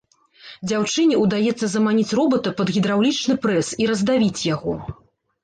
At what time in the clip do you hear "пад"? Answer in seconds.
2.63-2.73